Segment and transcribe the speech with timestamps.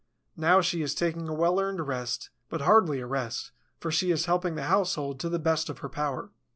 [0.35, 4.25] Now she is taking a well earned rest, but hardly a rest, for she is
[4.25, 6.31] helping the household to the best of her power.